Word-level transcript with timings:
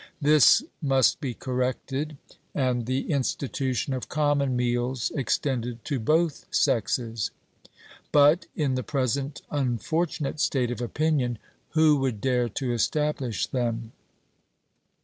This 0.19 0.63
must 0.81 1.21
be 1.21 1.35
corrected, 1.35 2.17
and 2.55 2.87
the 2.87 3.11
institution 3.11 3.93
of 3.93 4.09
common 4.09 4.55
meals 4.55 5.11
extended 5.13 5.85
to 5.85 5.99
both 5.99 6.47
sexes. 6.49 7.29
But, 8.11 8.47
in 8.55 8.73
the 8.73 8.81
present 8.81 9.43
unfortunate 9.51 10.39
state 10.39 10.71
of 10.71 10.81
opinion, 10.81 11.37
who 11.73 11.97
would 11.97 12.19
dare 12.19 12.49
to 12.49 12.73
establish 12.73 13.45
them? 13.45 13.91